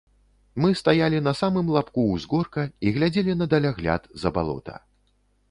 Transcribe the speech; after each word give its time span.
Мы 0.63 0.69
стаялі 0.79 1.19
на 1.27 1.33
самым 1.41 1.69
лабку 1.75 2.07
ўзгорка 2.15 2.65
і 2.89 2.95
глядзелі 2.97 3.37
на 3.43 3.51
далягляд 3.53 4.11
за 4.25 4.35
балота. 4.41 4.75